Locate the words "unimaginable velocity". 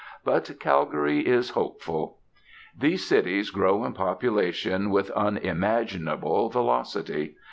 5.11-7.35